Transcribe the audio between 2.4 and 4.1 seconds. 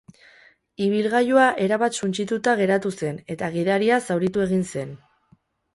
geratu zen eta gidaria